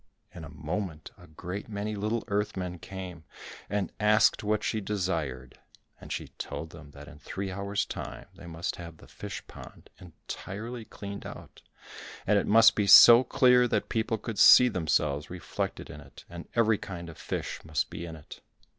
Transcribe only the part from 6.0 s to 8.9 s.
she told them that in three hours' time, they must